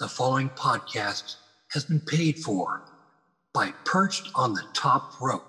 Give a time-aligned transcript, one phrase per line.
[0.00, 1.36] The following podcast
[1.70, 2.82] has been paid for
[3.52, 5.46] by Perched on the Top Rope.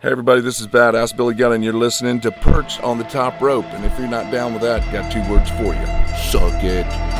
[0.00, 3.40] Hey everybody, this is Badass Billy Gunn, and you're listening to Perched on the Top
[3.40, 3.64] Rope.
[3.70, 7.15] And if you're not down with that, got two words for you: suck it.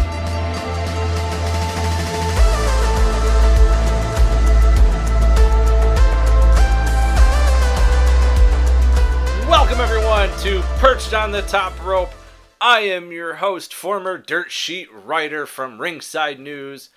[10.46, 12.12] To Perched on the Top Rope.
[12.60, 16.90] I am your host, former dirt sheet writer from Ringside News,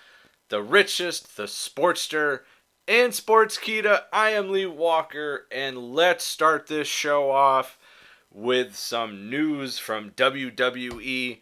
[0.50, 2.42] the richest, the sportster,
[2.88, 4.04] and Sportskeeda.
[4.14, 7.80] I am Lee Walker, and let's start this show off
[8.32, 11.40] with some news from WWE.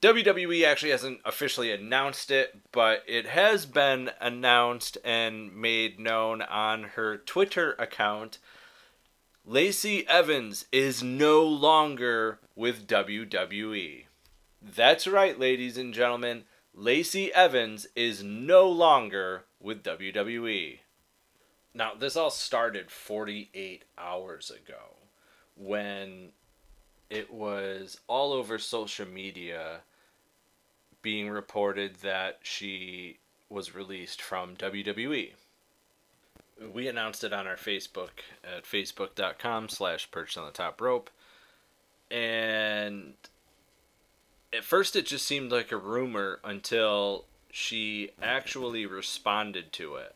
[0.00, 6.84] WWE actually hasn't officially announced it, but it has been announced and made known on
[6.94, 8.38] her Twitter account
[9.48, 14.06] Lacey Evans is no longer with WWE.
[14.60, 16.42] That's right, ladies and gentlemen.
[16.74, 20.80] Lacey Evans is no longer with WWE.
[21.74, 24.96] Now, this all started 48 hours ago
[25.54, 26.32] when
[27.08, 29.82] it was all over social media
[31.02, 35.34] being reported that she was released from WWE
[36.72, 41.10] we announced it on our Facebook at facebook.com slash perched on the top rope.
[42.10, 43.14] And
[44.52, 50.14] at first it just seemed like a rumor until she actually responded to it.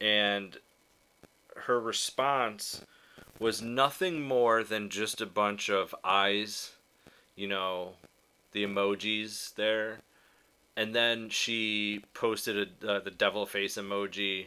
[0.00, 0.56] And
[1.56, 2.84] her response
[3.38, 6.72] was nothing more than just a bunch of eyes,
[7.36, 7.94] you know,
[8.52, 9.98] the emojis there.
[10.76, 14.46] And then she posted a, uh, the devil face emoji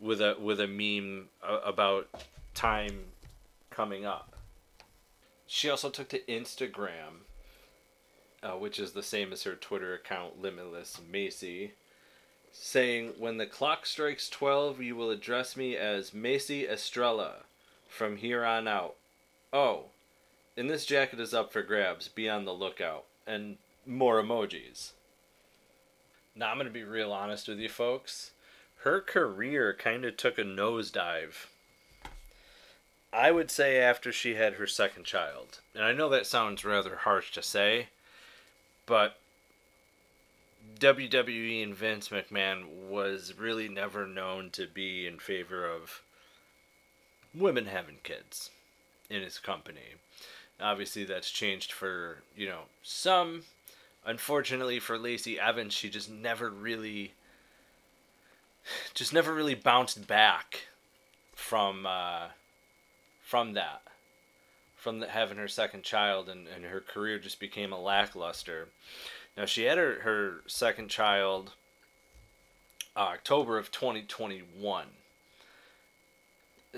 [0.00, 2.08] with a with a meme about
[2.54, 3.04] time
[3.70, 4.34] coming up.
[5.46, 7.24] She also took to Instagram,
[8.42, 11.72] uh, which is the same as her Twitter account, Limitless Macy,
[12.52, 17.44] saying, "When the clock strikes twelve, you will address me as Macey Estrella,
[17.88, 18.96] from here on out.
[19.52, 19.86] Oh,
[20.56, 22.08] and this jacket is up for grabs.
[22.08, 24.92] Be on the lookout." And more emojis.
[26.34, 28.32] Now I'm gonna be real honest with you, folks
[28.86, 31.46] her career kind of took a nosedive.
[33.12, 35.58] I would say after she had her second child.
[35.74, 37.88] And I know that sounds rather harsh to say,
[38.86, 39.18] but
[40.78, 46.02] WWE and Vince McMahon was really never known to be in favor of
[47.34, 48.50] women having kids
[49.10, 49.96] in his company.
[50.60, 53.42] Obviously, that's changed for, you know, some.
[54.04, 57.14] Unfortunately for Lacey Evans, she just never really
[58.94, 60.66] just never really bounced back
[61.34, 62.28] from uh,
[63.22, 63.82] from that
[64.76, 68.68] from the, having her second child and, and her career just became a lackluster.
[69.36, 71.52] Now she had her, her second child
[72.96, 74.86] uh, october of 2021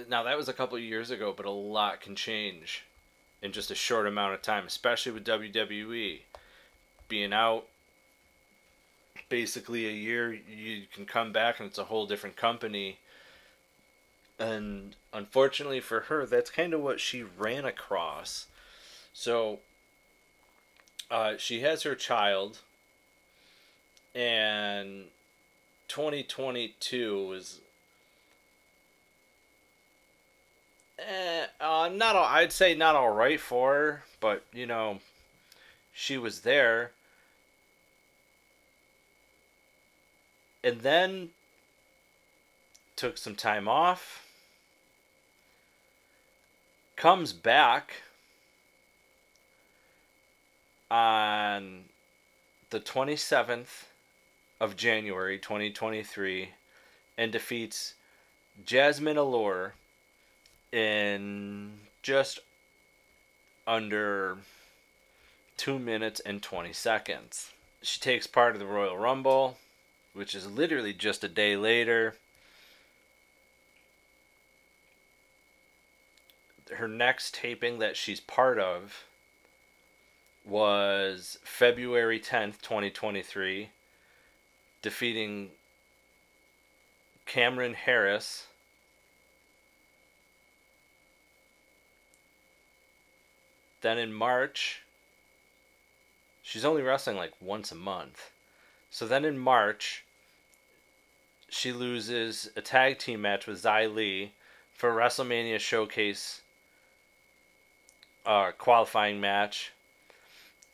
[0.09, 2.85] now that was a couple years ago but a lot can change
[3.41, 6.21] in just a short amount of time especially with wwe
[7.09, 7.67] being out
[9.29, 12.99] basically a year you can come back and it's a whole different company.
[14.39, 18.47] And unfortunately for her that's kind of what she ran across.
[19.13, 19.61] So
[21.11, 22.59] uh, she has her child.
[24.15, 25.05] And
[25.89, 27.61] 2022 was
[30.99, 34.99] eh, uh, not all, I'd say not all right for her, but you know,
[35.93, 36.93] she was there.
[40.63, 41.31] And then
[42.97, 44.27] took some time off,
[46.97, 48.03] comes back
[50.91, 51.85] on
[52.71, 53.85] the 27th
[54.61, 56.51] of January 2023
[57.17, 57.95] and defeats
[58.65, 59.75] Jasmine Allure
[60.73, 61.73] in
[62.03, 62.41] just
[63.67, 64.39] under
[65.57, 67.53] 2 minutes and 20 seconds.
[67.83, 69.57] She takes part of the Royal Rumble
[70.13, 72.17] which is literally just a day later.
[76.77, 79.05] Her next taping that she's part of
[80.45, 83.71] was February 10th, 2023,
[84.83, 85.51] defeating
[87.27, 88.47] Cameron Harris.
[93.81, 94.83] Then in March,
[96.43, 98.33] she's only wrestling like once a month.
[98.91, 100.05] So then in March,
[101.49, 104.33] she loses a tag team match with Xia Li
[104.73, 106.43] for WrestleMania Showcase
[108.25, 109.73] uh, qualifying match.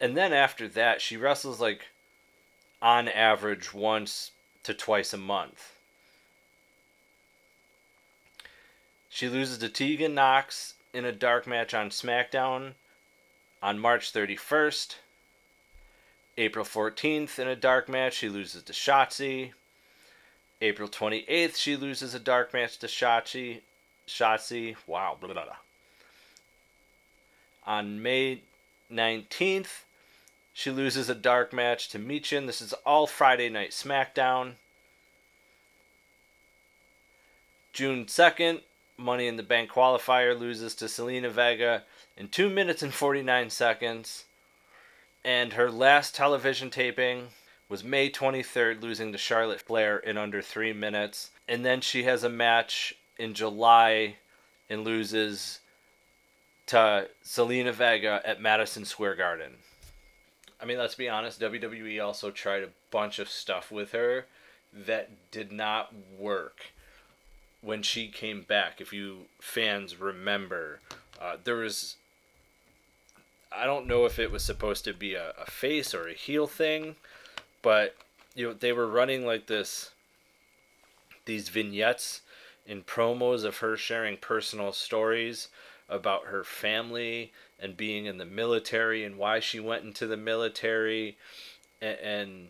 [0.01, 1.87] And then after that, she wrestles like
[2.83, 4.33] on average once
[4.65, 5.73] to twice a month.
[9.09, 12.75] She loses to Tegan Knox in a dark match on SmackDown
[13.63, 14.97] on March 31st.
[16.37, 19.53] April 14th, in a dark match, she loses to Shotzi.
[20.61, 23.61] April 28th, she loses a dark match to Shotzi.
[24.07, 24.77] Shotzi.
[24.87, 25.17] Wow.
[25.21, 25.57] Blah, blah, blah.
[27.67, 28.43] On May
[28.93, 29.83] 19th,
[30.53, 32.47] she loses a dark match to Michin.
[32.47, 34.55] This is all Friday Night SmackDown.
[37.73, 38.61] June 2nd,
[38.97, 41.83] Money in the Bank qualifier loses to Zelina Vega
[42.17, 44.25] in 2 minutes and 49 seconds.
[45.25, 47.29] And her last television taping
[47.69, 51.31] was May 23rd, losing to Charlotte Flair in under 3 minutes.
[51.49, 54.17] And then she has a match in July
[54.69, 55.61] and loses
[56.67, 59.53] to Zelina Vega at Madison Square Garden.
[60.61, 64.27] I mean, let's be honest, WWE also tried a bunch of stuff with her
[64.73, 66.73] that did not work
[67.61, 70.81] when she came back, if you fans remember,
[71.21, 71.97] uh, there was.
[73.57, 76.47] I don't know if it was supposed to be a, a face or a heel
[76.47, 76.97] thing,
[77.63, 77.95] but
[78.35, 79.91] you know they were running like this.
[81.27, 82.21] These vignettes
[82.67, 85.49] and promos of her sharing personal stories
[85.89, 91.17] about her family and being in the military and why she went into the military,
[91.81, 92.49] and, and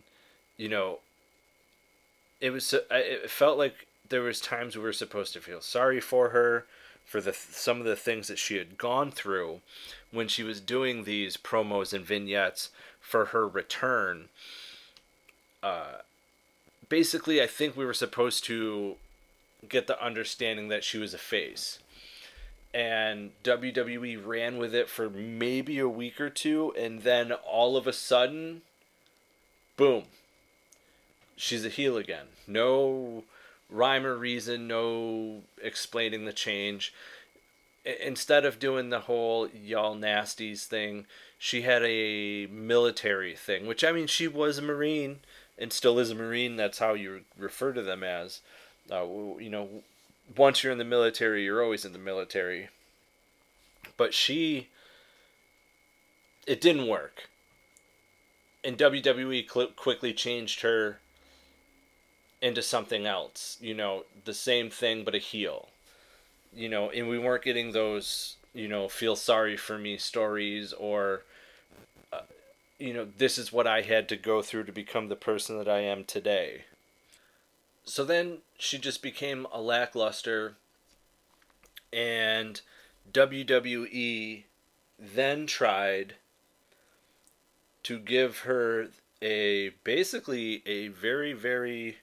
[0.57, 0.99] you know,
[2.41, 6.29] it was it felt like there was times we were supposed to feel sorry for
[6.29, 6.65] her
[7.05, 9.61] for the some of the things that she had gone through
[10.11, 12.69] when she was doing these promos and vignettes
[12.99, 14.29] for her return.
[15.61, 15.99] Uh,
[16.89, 18.95] basically, I think we were supposed to
[19.69, 21.79] get the understanding that she was a face.
[22.73, 27.87] And WWE ran with it for maybe a week or two, and then all of
[27.87, 28.63] a sudden,
[29.77, 30.03] boom,
[31.37, 32.25] she's a heel again.
[32.47, 33.23] No
[33.69, 36.93] rhyme or reason, no explaining the change.
[37.83, 41.05] Instead of doing the whole y'all nasties thing,
[41.37, 45.19] she had a military thing, which I mean, she was a Marine
[45.57, 46.55] and still is a Marine.
[46.55, 48.41] That's how you refer to them as.
[48.91, 49.05] Uh,
[49.39, 49.69] you know,
[50.35, 52.69] once you're in the military, you're always in the military.
[53.97, 54.69] But she,
[56.47, 57.29] it didn't work.
[58.63, 60.99] And WWE quickly changed her
[62.45, 63.57] into something else.
[63.59, 65.69] You know, the same thing but a heel.
[66.53, 71.23] You know, and we weren't getting those, you know, feel sorry for me stories or
[72.13, 72.21] uh,
[72.77, 75.67] you know, this is what I had to go through to become the person that
[75.67, 76.65] I am today.
[77.83, 80.55] So then she just became a lackluster
[81.91, 82.61] and
[83.11, 84.43] WWE
[84.99, 86.13] then tried
[87.83, 88.89] to give her
[89.21, 91.97] a basically a very very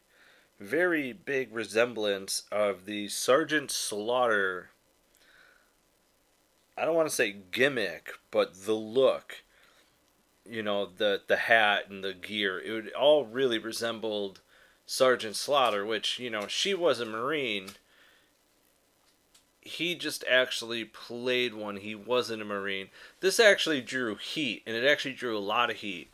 [0.62, 4.70] very big resemblance of the Sergeant Slaughter.
[6.76, 9.42] I don't want to say gimmick, but the look.
[10.48, 12.58] You know, the the hat and the gear.
[12.58, 14.40] It would all really resembled
[14.86, 17.70] Sergeant Slaughter, which, you know, she was a Marine.
[19.60, 21.76] He just actually played one.
[21.76, 22.88] He wasn't a Marine.
[23.20, 26.10] This actually drew heat, and it actually drew a lot of heat.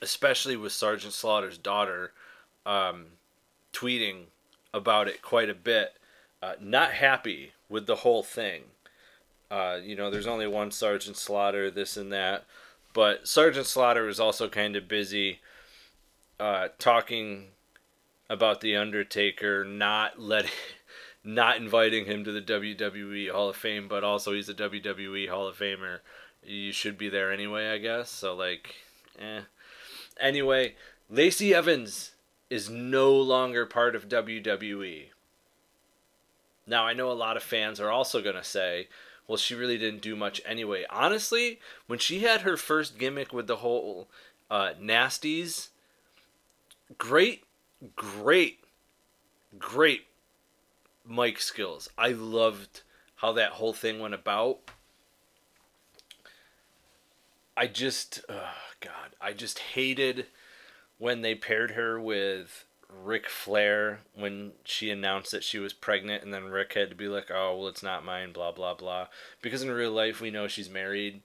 [0.00, 2.12] Especially with Sergeant Slaughter's daughter.
[2.64, 3.06] Um,
[3.72, 4.24] tweeting
[4.74, 5.94] about it quite a bit.
[6.42, 8.62] Uh, not happy with the whole thing.
[9.50, 12.44] Uh, you know, there's only one Sergeant Slaughter, this and that.
[12.94, 15.40] But Sergeant Slaughter was also kind of busy
[16.40, 17.48] uh, talking
[18.28, 20.50] about the Undertaker, not letting,
[21.24, 25.46] not inviting him to the WWE Hall of Fame, but also he's a WWE Hall
[25.46, 25.98] of Famer.
[26.42, 28.10] You should be there anyway, I guess.
[28.10, 28.74] So like,
[29.18, 29.42] eh.
[30.20, 30.74] Anyway,
[31.08, 32.12] Lacey Evans
[32.52, 35.04] is no longer part of WWE.
[36.66, 38.88] Now, I know a lot of fans are also going to say,
[39.26, 40.84] well, she really didn't do much anyway.
[40.90, 44.06] Honestly, when she had her first gimmick with the whole
[44.50, 45.68] uh, nasties,
[46.98, 47.44] great,
[47.96, 48.58] great,
[49.58, 50.02] great
[51.08, 51.88] mic skills.
[51.96, 52.82] I loved
[53.16, 54.58] how that whole thing went about.
[57.56, 60.26] I just, oh God, I just hated
[61.02, 66.32] when they paired her with Ric Flair when she announced that she was pregnant, and
[66.32, 69.08] then Ric had to be like, "Oh, well, it's not mine," blah blah blah.
[69.40, 71.22] Because in real life, we know she's married,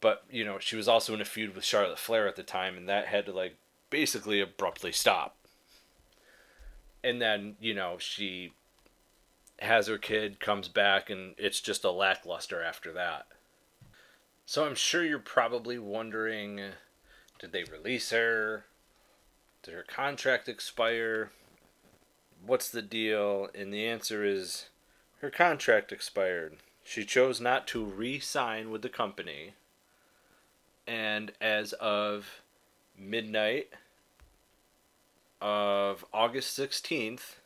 [0.00, 2.76] but you know she was also in a feud with Charlotte Flair at the time,
[2.76, 3.56] and that had to like
[3.90, 5.36] basically abruptly stop.
[7.02, 8.52] and then you know she
[9.58, 13.26] has her kid, comes back, and it's just a lackluster after that.
[14.46, 16.60] So I'm sure you're probably wondering
[17.40, 18.66] did they release her?
[19.62, 21.30] Did her contract expire?
[22.44, 23.48] What's the deal?
[23.54, 24.68] And the answer is
[25.20, 26.56] her contract expired.
[26.82, 29.52] She chose not to re sign with the company.
[30.86, 32.40] And as of
[32.98, 33.68] midnight
[35.40, 37.36] of August 16th,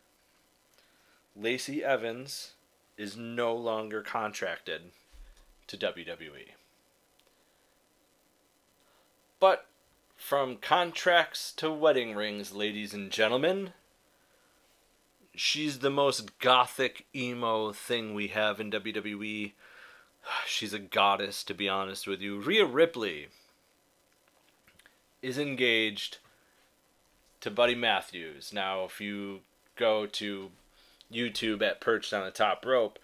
[1.36, 2.52] Lacey Evans
[2.96, 4.92] is no longer contracted
[5.66, 6.52] to WWE.
[9.40, 9.66] But
[10.16, 13.72] from contracts to wedding rings, ladies and gentlemen,
[15.34, 19.52] she's the most gothic emo thing we have in WWE.
[20.46, 22.38] She's a goddess, to be honest with you.
[22.38, 23.28] Rhea Ripley
[25.20, 26.18] is engaged
[27.40, 28.52] to Buddy Matthews.
[28.52, 29.40] Now, if you
[29.76, 30.50] go to
[31.12, 32.98] YouTube at Perched on the Top Rope,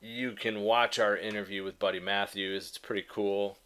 [0.00, 2.68] you can watch our interview with Buddy Matthews.
[2.68, 3.58] It's pretty cool.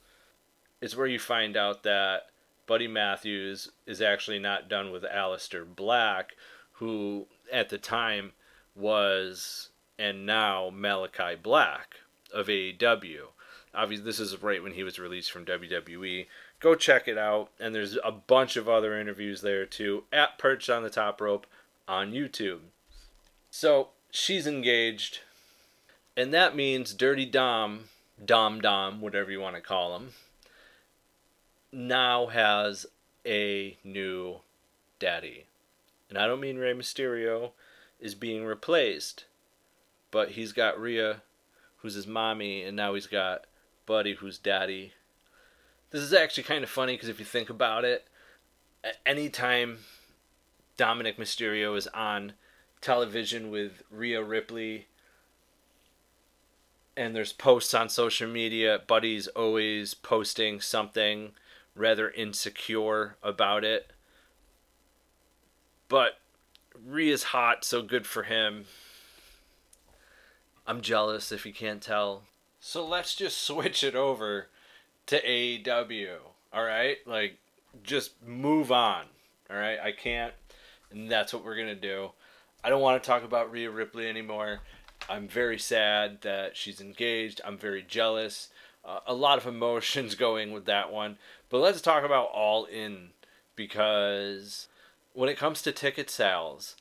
[0.80, 2.29] It's where you find out that
[2.70, 6.36] Buddy Matthews is actually not done with Aleister Black,
[6.74, 8.30] who at the time
[8.76, 11.96] was and now Malachi Black
[12.32, 13.22] of AEW.
[13.74, 16.28] Obviously, this is right when he was released from WWE.
[16.60, 20.70] Go check it out, and there's a bunch of other interviews there too at Perched
[20.70, 21.48] on the Top Rope
[21.88, 22.60] on YouTube.
[23.50, 25.22] So she's engaged,
[26.16, 27.86] and that means Dirty Dom,
[28.24, 30.10] Dom Dom, whatever you want to call him,
[31.72, 32.86] now has
[33.26, 34.40] a new
[34.98, 35.46] daddy.
[36.08, 37.52] And I don't mean Rey Mysterio
[38.00, 39.24] is being replaced,
[40.10, 41.22] but he's got Rhea,
[41.78, 43.44] who's his mommy, and now he's got
[43.86, 44.92] Buddy, who's daddy.
[45.90, 48.06] This is actually kind of funny because if you think about it,
[49.04, 49.78] anytime
[50.76, 52.32] Dominic Mysterio is on
[52.80, 54.86] television with Rhea Ripley
[56.96, 61.32] and there's posts on social media, Buddy's always posting something
[61.74, 63.92] rather insecure about it.
[65.88, 66.18] But
[66.86, 68.64] Rhea's hot, so good for him.
[70.66, 72.22] I'm jealous if you can't tell.
[72.60, 74.48] So let's just switch it over
[75.06, 76.16] to AEW.
[76.52, 76.98] All right?
[77.06, 77.38] Like,
[77.82, 79.06] just move on.
[79.50, 79.78] All right?
[79.82, 80.34] I can't.
[80.90, 82.10] And that's what we're going to do.
[82.62, 84.60] I don't want to talk about Rhea Ripley anymore.
[85.08, 87.40] I'm very sad that she's engaged.
[87.44, 88.48] I'm very jealous.
[88.84, 91.18] Uh, a lot of emotions going with that one.
[91.50, 93.08] But let's talk about All In
[93.56, 94.68] because
[95.12, 96.76] when it comes to ticket sales,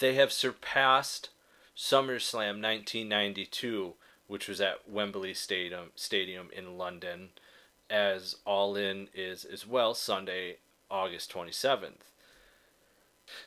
[0.00, 1.28] they have surpassed
[1.76, 3.94] SummerSlam 1992,
[4.26, 7.28] which was at Wembley Stadium, Stadium in London,
[7.88, 10.56] as All In is as well Sunday,
[10.90, 12.10] August 27th.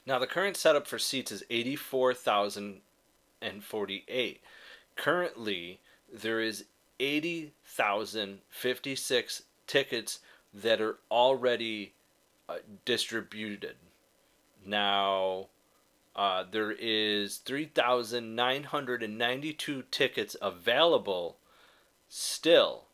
[0.05, 4.41] Now, the current setup for seats is 84,048.
[4.95, 5.79] Currently,
[6.11, 6.63] there is
[6.99, 10.19] 80,056 tickets
[10.53, 11.93] that are already
[12.49, 13.75] uh, distributed.
[14.65, 15.47] Now,
[16.15, 21.37] uh, there is 3,992 tickets available
[22.09, 22.85] still.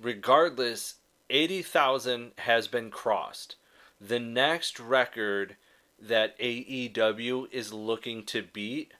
[0.00, 0.96] Regardless,
[1.30, 3.56] 80,000 has been crossed.
[4.00, 5.56] The next record
[6.00, 8.92] that AEW is looking to beat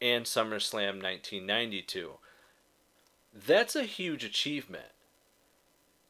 [0.00, 2.12] and SummerSlam 1992.
[3.34, 4.92] That's a huge achievement.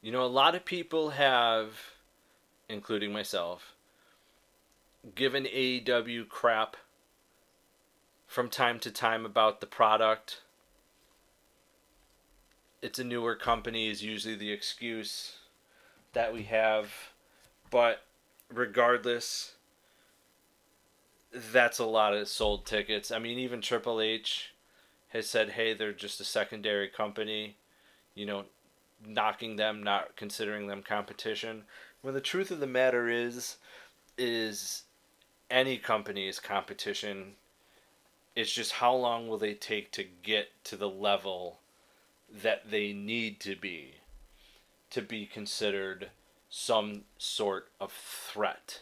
[0.01, 1.69] You know, a lot of people have,
[2.71, 3.75] including myself,
[5.15, 6.77] given AEW crap
[8.25, 10.41] from time to time about the product.
[12.81, 15.35] It's a newer company, is usually the excuse
[16.13, 16.91] that we have,
[17.69, 18.03] but
[18.51, 19.55] regardless,
[21.33, 23.11] that's a lot of sold tickets.
[23.11, 24.53] I mean, even Triple H
[25.09, 27.57] has said, hey, they're just a secondary company,
[28.15, 28.45] you know,
[29.05, 31.63] knocking them, not considering them competition.
[32.01, 33.57] When the truth of the matter is,
[34.17, 34.83] is
[35.49, 37.33] any company's competition.
[38.35, 41.59] It's just how long will they take to get to the level
[42.31, 43.95] that they need to be
[44.89, 46.09] to be considered
[46.49, 48.81] some sort of threat.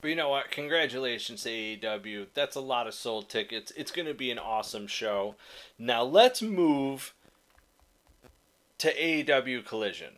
[0.00, 0.50] But you know what?
[0.50, 2.26] Congratulations AEW.
[2.34, 3.72] That's a lot of sold tickets.
[3.76, 5.36] It's going to be an awesome show.
[5.78, 7.14] Now let's move
[8.78, 10.14] to AEW Collision.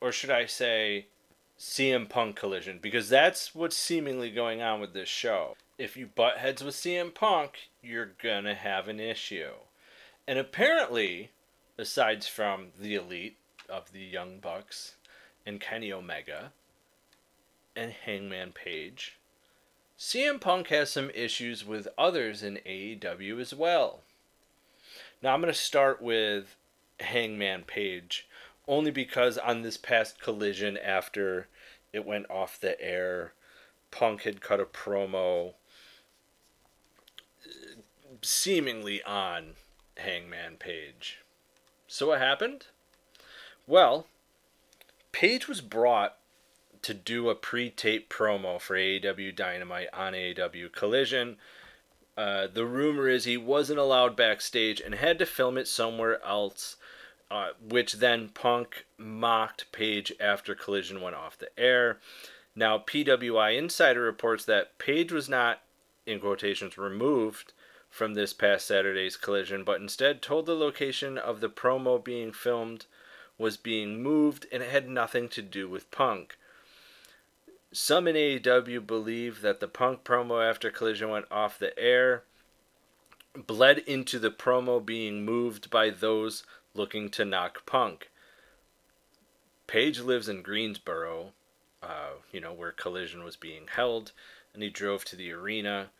[0.00, 1.06] Or should I say
[1.58, 2.78] CM Punk Collision?
[2.80, 5.56] Because that's what's seemingly going on with this show.
[5.78, 9.52] If you butt heads with CM Punk, you're to have an issue.
[10.26, 11.30] And apparently,
[11.76, 13.36] aside from the elite
[13.68, 14.96] of the Young Bucks
[15.44, 16.52] and Kenny Omega
[17.76, 19.18] and Hangman Page,
[19.98, 24.00] CM Punk has some issues with others in AEW as well.
[25.22, 26.56] Now I'm going to start with
[27.00, 28.26] Hangman Page
[28.70, 31.48] only because on this past collision after
[31.92, 33.32] it went off the air,
[33.90, 35.54] Punk had cut a promo
[38.22, 39.54] seemingly on
[39.96, 41.18] Hangman Page.
[41.88, 42.66] So what happened?
[43.66, 44.06] Well,
[45.10, 46.16] Page was brought
[46.82, 51.38] to do a pre-tape promo for AEW Dynamite on AEW Collision.
[52.16, 56.76] Uh, the rumor is he wasn't allowed backstage and had to film it somewhere else,
[57.30, 61.98] uh, which then Punk mocked Page after Collision went off the air.
[62.56, 65.60] Now, PWI Insider reports that Page was not,
[66.06, 67.52] in quotations, removed
[67.88, 72.86] from this past Saturday's collision, but instead told the location of the promo being filmed
[73.36, 76.36] was being moved and it had nothing to do with Punk.
[77.72, 82.24] Some in AEW believe that the Punk promo after Collision went off the air
[83.34, 86.42] bled into the promo being moved by those
[86.74, 88.10] looking to knock Punk.
[89.66, 91.32] Page lives in Greensboro,
[91.82, 94.12] uh, you know, where Collision was being held,
[94.52, 95.90] and he drove to the arena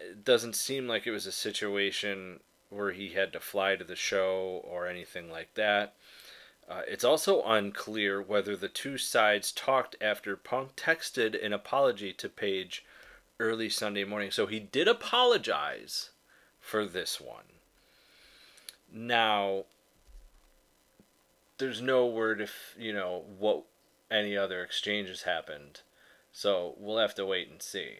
[0.00, 2.40] it doesn't seem like it was a situation
[2.70, 5.94] where he had to fly to the show or anything like that.
[6.68, 12.28] Uh, it's also unclear whether the two sides talked after Punk texted an apology to
[12.28, 12.84] Page
[13.38, 14.30] early Sunday morning.
[14.30, 16.10] So he did apologize
[16.60, 17.53] for this one.
[18.96, 19.64] Now,
[21.58, 23.64] there's no word if, you know, what
[24.08, 25.80] any other exchanges happened.
[26.30, 27.96] So we'll have to wait and see.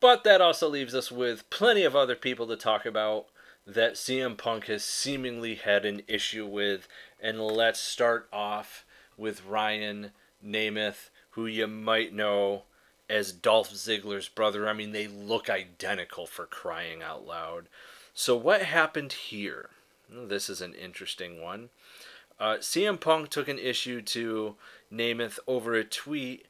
[0.00, 3.26] But that also leaves us with plenty of other people to talk about
[3.66, 6.88] that CM Punk has seemingly had an issue with.
[7.22, 8.84] And let's start off
[9.16, 10.10] with Ryan
[10.44, 12.64] Nemeth, who you might know
[13.08, 14.68] as Dolph Ziggler's brother.
[14.68, 17.68] I mean, they look identical for crying out loud.
[18.12, 19.70] So, what happened here?
[20.08, 21.70] This is an interesting one.
[22.38, 24.56] Uh, CM Punk took an issue to
[24.92, 26.46] Nemeth over a tweet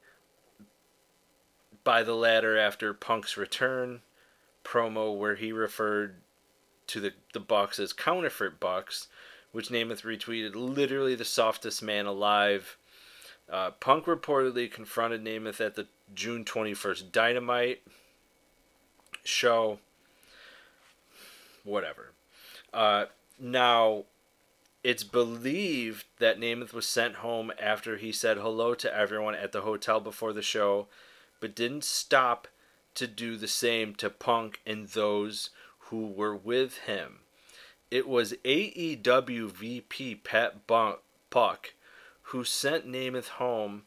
[1.83, 4.01] by the latter after Punk's return
[4.65, 6.17] promo where he referred
[6.87, 9.09] to the, the Bucks as counterfeit Bucks,
[9.53, 12.79] which Nemeth retweeted literally the softest man alive.
[13.51, 17.83] Uh, Punk reportedly confronted Nemeth at the June 21st Dynamite
[19.23, 19.79] show.
[21.63, 22.13] Whatever.
[22.73, 23.07] Uh,
[23.39, 24.05] now,
[24.83, 29.63] it's believed that Nemeth was sent home after he said hello to everyone at the
[29.63, 30.89] hotel before the show
[31.41, 32.49] but didn't stop
[32.95, 35.51] to do the same to Punk and those
[35.91, 37.21] who were with him.
[37.91, 41.75] It was AEW VP Pat Buck
[42.23, 43.83] who sent Nemeth home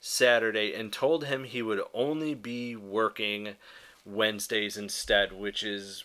[0.00, 3.56] Saturday and told him he would only be working
[4.04, 6.04] Wednesdays instead, which is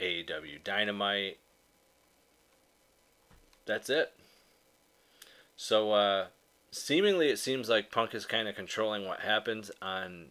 [0.00, 1.38] AEW Dynamite.
[3.66, 4.12] That's it.
[5.56, 6.26] So, uh,
[6.70, 10.26] seemingly it seems like Punk is kind of controlling what happens on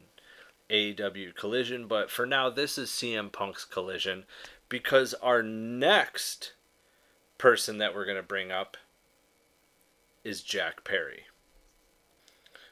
[0.70, 4.26] AEW Collision, but for now this is CM Punk's Collision
[4.70, 6.54] because our next
[7.38, 8.78] person that we're going to bring up
[10.24, 11.26] is Jack Perry.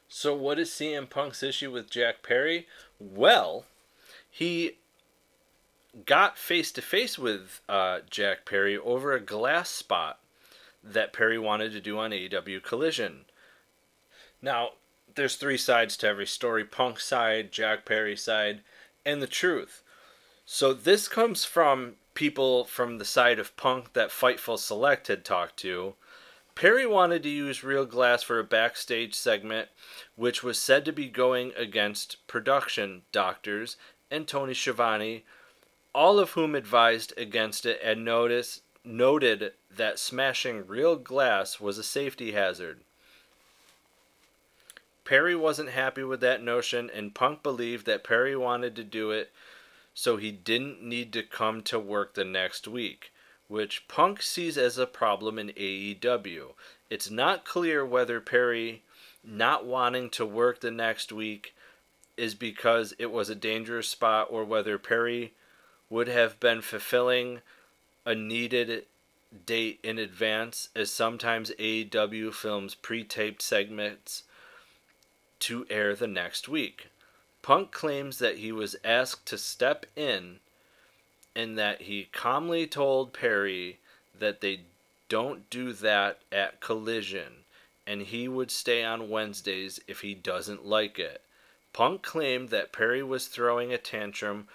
[0.08, 2.68] So what is CM Punk's issue with Jack Perry?
[3.00, 3.66] Well,
[4.30, 4.78] he
[6.06, 10.21] got face to face with uh, Jack Perry over a glass spot
[10.84, 13.26] that Perry wanted to do on AEW Collision.
[14.42, 14.72] Now,
[15.16, 18.62] there's three sides to every story Punk side, Jack Perry side,
[19.06, 19.84] and the truth.
[20.46, 25.58] So this comes from people from the side of Punk that Fightful Select had talked
[25.58, 25.96] to.
[26.56, 29.70] Perry wanted to use real glass for a backstage segment,
[30.16, 33.78] which was said to be going against production doctors
[34.10, 35.24] and Tony Schiavone,
[35.96, 41.84] all of whom advised against it and noticed, noted that smashing real glass was a
[41.84, 42.80] safety hazard.
[45.06, 49.32] Perry wasn't happy with that notion, and Punk believed that Perry wanted to do it
[49.94, 53.12] so he didn't need to come to work the next week,
[53.48, 56.54] which Punk sees as a problem in AEW.
[56.90, 58.84] It's not clear whether Perry
[59.24, 61.54] not wanting to work the next week
[62.18, 65.34] is because it was a dangerous spot or whether Perry
[65.90, 67.42] would have been fulfilling
[68.06, 68.86] a needed
[69.46, 74.24] date in advance, as sometimes AEW films pre taped segments
[75.40, 76.88] to air the next week.
[77.42, 80.40] Punk claims that he was asked to step in
[81.36, 83.80] and that he calmly told Perry
[84.18, 84.62] that they
[85.10, 87.42] don't do that at Collision
[87.88, 91.22] and he would stay on Wednesdays if he doesn't like it.
[91.74, 94.48] Punk claimed that Perry was throwing a tantrum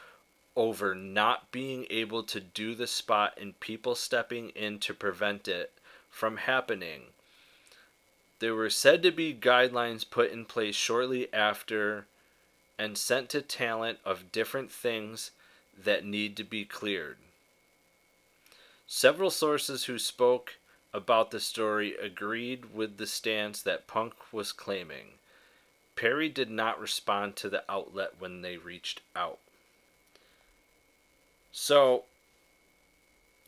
[0.56, 5.72] over not being able to do the spot and people stepping in to prevent it
[6.10, 7.02] from happening.
[8.38, 12.06] There were said to be guidelines put in place shortly after
[12.78, 15.30] and sent to talent of different things
[15.82, 17.16] that need to be cleared.
[18.86, 20.56] Several sources who spoke
[20.92, 25.18] about the story agreed with the stance that Punk was claiming.
[25.96, 29.38] Perry did not respond to the outlet when they reached out.
[31.58, 32.04] So,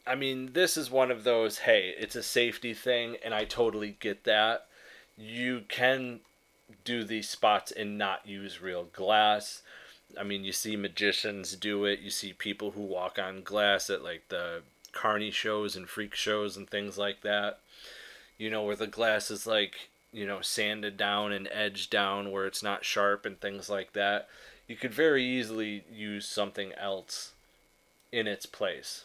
[0.07, 3.99] I mean, this is one of those hey, it's a safety thing, and I totally
[4.01, 4.67] get that.
[5.19, 6.21] You can
[6.87, 9.61] do these spots and not use real glass.
[10.19, 12.01] I mean, you see magicians do it.
[12.01, 16.57] You see people who walk on glass at like the carny shows and freak shows
[16.57, 17.61] and things like that.
[18.39, 22.47] You know, where the glass is like, you know, sanded down and edged down where
[22.47, 24.29] it's not sharp and things like that.
[24.67, 27.33] You could very easily use something else
[28.13, 29.05] in its place.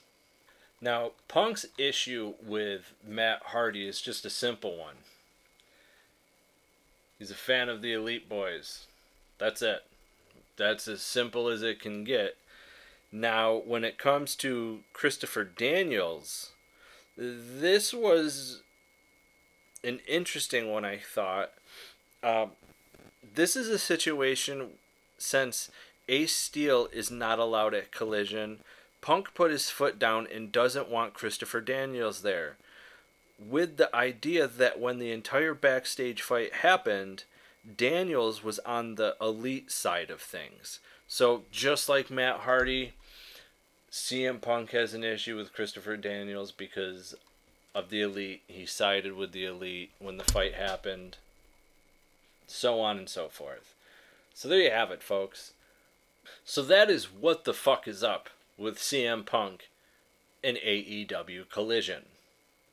[0.82, 4.98] Now, Punk's issue with Matt Hardy is just a simple one.
[7.18, 8.88] He's a fan of the Elite Boys.
[9.38, 9.84] That's it.
[10.58, 12.36] That's as simple as it can get.
[13.12, 16.52] Now, when it comes to Christopher Daniels,
[17.16, 18.62] this was
[19.84, 21.52] an interesting one, I thought.
[22.22, 22.48] Uh,
[23.36, 24.72] this is a situation
[25.18, 25.70] since
[26.10, 28.60] Ace Steel is not allowed at Collision
[29.04, 32.56] Punk put his foot down and doesn't want Christopher Daniels there.
[33.38, 37.26] With the idea that when the entire backstage fight happened,
[37.76, 40.80] Daniels was on the elite side of things.
[41.06, 42.94] So just like Matt Hardy,
[43.92, 47.14] CM Punk has an issue with Christopher Daniels because
[47.76, 48.44] of the elite.
[48.48, 51.18] He sided with the elite when the fight happened.
[52.48, 53.76] So on and so forth.
[54.34, 55.52] So there you have it, folks.
[56.46, 59.70] So that is what the fuck is up with CM Punk
[60.42, 62.04] in AEW Collision.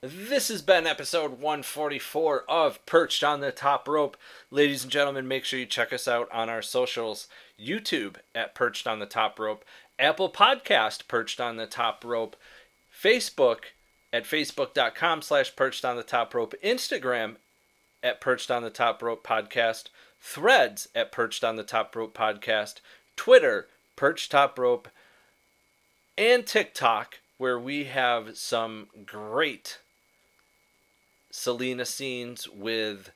[0.03, 4.17] This has been episode 144 of Perched on the Top Rope.
[4.51, 7.29] Ladies and gentlemen, make sure you check us out on our socials
[7.61, 9.65] YouTube at Perched on the Top Rope,
[9.99, 12.37] Apple Podcast Perched on the Top Rope,
[12.91, 13.65] Facebook
[14.13, 17.37] at facebook.com slash perched on the top rope, Instagram
[18.03, 19.85] at perched on the top rope podcast,
[20.21, 22.77] threads at perched on the top rope podcast,
[23.17, 24.89] Twitter, perched top rope,
[26.21, 29.79] and TikTok, where we have some great
[31.31, 33.11] Selena scenes with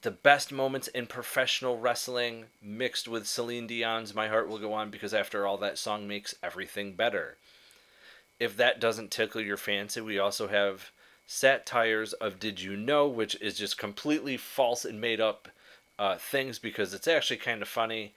[0.00, 4.90] the best moments in professional wrestling mixed with Celine Dion's My Heart Will Go On
[4.90, 7.36] because after all that song makes everything better.
[8.40, 10.90] If that doesn't tickle your fancy, we also have
[11.28, 15.48] satires of Did You Know, which is just completely false and made up
[15.96, 18.14] uh, things because it's actually kind of funny.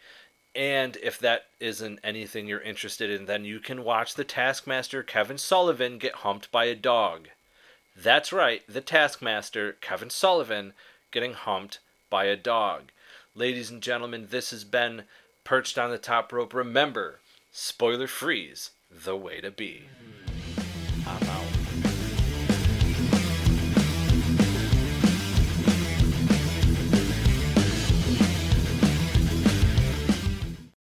[0.55, 5.37] And if that isn't anything you're interested in, then you can watch the Taskmaster Kevin
[5.37, 7.27] Sullivan get humped by a dog.
[7.95, 10.73] That's right, the Taskmaster Kevin Sullivan
[11.11, 12.91] getting humped by a dog.
[13.35, 15.03] Ladies and gentlemen, this has been
[15.43, 16.53] Perched on the Top Rope.
[16.53, 17.19] Remember,
[17.51, 19.83] spoiler freeze, the way to be.